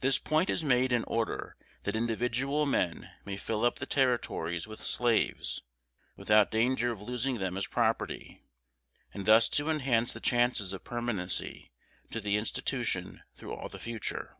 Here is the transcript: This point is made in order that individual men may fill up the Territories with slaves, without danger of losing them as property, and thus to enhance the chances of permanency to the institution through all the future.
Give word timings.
This 0.00 0.18
point 0.18 0.50
is 0.50 0.62
made 0.62 0.92
in 0.92 1.04
order 1.04 1.56
that 1.84 1.96
individual 1.96 2.66
men 2.66 3.10
may 3.24 3.38
fill 3.38 3.64
up 3.64 3.78
the 3.78 3.86
Territories 3.86 4.66
with 4.68 4.82
slaves, 4.84 5.62
without 6.16 6.50
danger 6.50 6.90
of 6.90 7.00
losing 7.00 7.38
them 7.38 7.56
as 7.56 7.66
property, 7.66 8.42
and 9.14 9.24
thus 9.24 9.48
to 9.48 9.70
enhance 9.70 10.12
the 10.12 10.20
chances 10.20 10.74
of 10.74 10.84
permanency 10.84 11.70
to 12.10 12.20
the 12.20 12.36
institution 12.36 13.22
through 13.38 13.54
all 13.54 13.70
the 13.70 13.78
future. 13.78 14.36